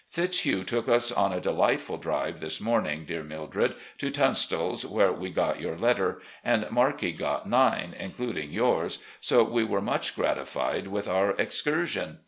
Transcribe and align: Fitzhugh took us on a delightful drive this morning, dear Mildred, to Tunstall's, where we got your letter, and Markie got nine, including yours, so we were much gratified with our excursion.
Fitzhugh 0.09 0.63
took 0.63 0.89
us 0.89 1.11
on 1.11 1.31
a 1.31 1.39
delightful 1.39 1.95
drive 1.97 2.39
this 2.39 2.59
morning, 2.59 3.05
dear 3.05 3.21
Mildred, 3.21 3.75
to 3.99 4.09
Tunstall's, 4.09 4.83
where 4.83 5.11
we 5.11 5.29
got 5.29 5.61
your 5.61 5.77
letter, 5.77 6.21
and 6.43 6.65
Markie 6.71 7.11
got 7.13 7.47
nine, 7.47 7.93
including 7.99 8.51
yours, 8.51 9.05
so 9.19 9.43
we 9.43 9.63
were 9.63 9.79
much 9.79 10.15
gratified 10.15 10.87
with 10.87 11.07
our 11.07 11.35
excursion. 11.39 12.17